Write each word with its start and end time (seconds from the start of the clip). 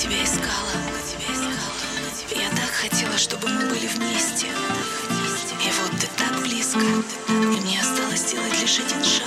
так 0.00 0.10
тебя 0.10 0.24
искала. 0.24 0.70
Я 2.30 2.48
так 2.50 2.70
хотела, 2.70 3.18
чтобы 3.18 3.48
мы 3.48 3.68
были 3.68 3.86
вместе. 3.86 4.46
И 4.46 5.70
вот 5.82 6.00
ты 6.00 6.06
так 6.16 6.40
близко. 6.40 6.80
И 7.28 7.32
мне 7.32 7.80
осталось 7.80 8.20
сделать 8.20 8.60
лишь 8.60 8.78
один 8.78 9.04
шаг 9.04 9.26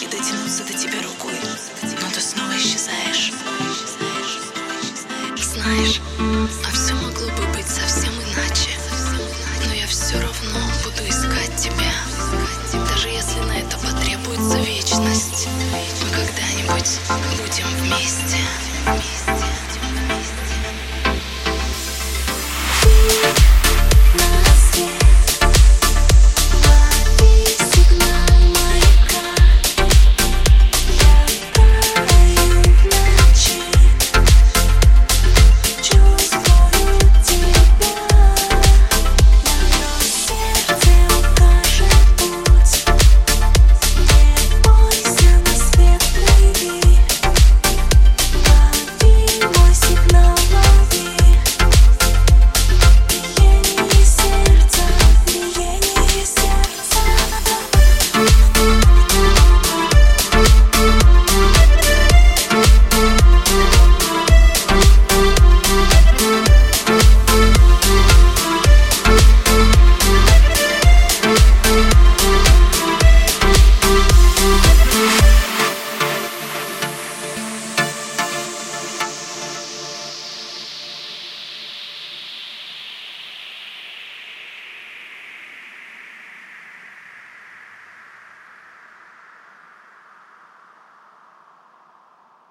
и 0.00 0.06
дотянуться 0.06 0.64
до 0.64 0.72
тебя 0.72 1.02
рукой. 1.02 1.34
Но 1.82 2.10
ты 2.12 2.20
снова 2.20 2.56
исчезаешь. 2.56 3.32
Знаешь, 5.36 6.00
а 6.66 6.72
все 6.72 6.94
могло 6.94 7.28
бы 7.36 7.46
быть 7.54 7.68
совсем 7.68 8.12
иначе. 8.14 8.70
Но 9.66 9.74
я 9.74 9.86
все 9.86 10.14
равно 10.14 10.60
буду 10.84 11.08
искать 11.08 11.54
тебя. 11.56 11.92
Даже 12.88 13.08
если 13.08 13.40
на 13.40 13.58
это 13.58 13.76
потребуется 13.78 14.58
вечность. 14.58 15.48
Мы 16.02 16.10
когда-нибудь 16.10 16.98
будем 17.38 17.68
вместе. 17.82 18.38